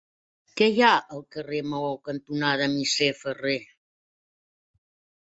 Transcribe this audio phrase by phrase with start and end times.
[0.59, 3.59] Què hi ha al carrer Maó cantonada Misser Ferrer?